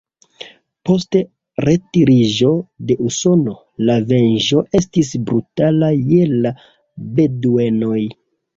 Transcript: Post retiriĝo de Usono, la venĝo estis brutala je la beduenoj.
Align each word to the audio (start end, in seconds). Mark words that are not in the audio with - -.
Post 0.89 1.17
retiriĝo 1.69 2.49
de 2.91 2.97
Usono, 3.09 3.55
la 3.91 3.99
venĝo 4.13 4.65
estis 4.81 5.15
brutala 5.29 5.93
je 6.01 6.27
la 6.35 6.57
beduenoj. 7.21 8.03